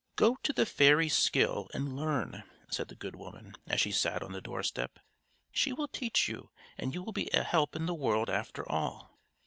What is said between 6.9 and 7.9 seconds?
you will be a help in